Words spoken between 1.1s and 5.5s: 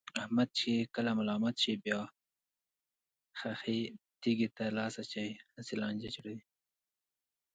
ملامت شي، بیا خښې تیګې ته لاس اچوي،